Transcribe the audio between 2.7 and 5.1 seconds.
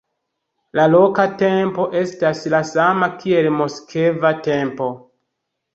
sama kiel moskva tempo.